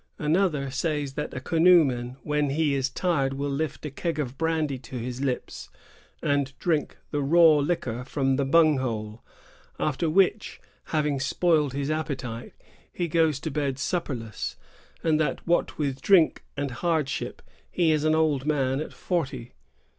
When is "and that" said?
15.03-15.45